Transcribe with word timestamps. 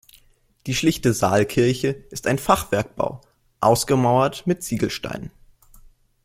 Die 0.65 0.73
schlichte 0.73 1.13
Saalkirche 1.13 1.89
ist 2.09 2.25
ein 2.25 2.39
Fachwerkbau, 2.39 3.21
ausgemauert 3.59 4.47
mit 4.47 4.63
Ziegelsteinen. 4.63 5.29